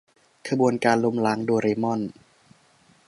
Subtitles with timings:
[0.47, 2.01] ขบวนการล้มล้างโดเรม่อน!